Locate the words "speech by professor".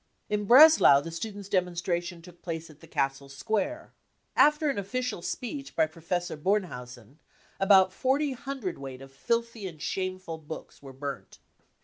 5.23-6.35